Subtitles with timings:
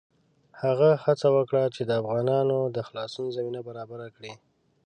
[0.61, 4.33] هغه هڅه وکړه چې د افغانانو د خلاصون زمینه برابره کړي.